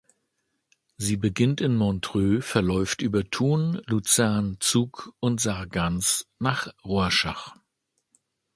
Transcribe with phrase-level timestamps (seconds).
[0.97, 7.55] Sie beginnt in Montreux, verläuft über Thun, Luzern, Zug und Sargans nach Rorschach.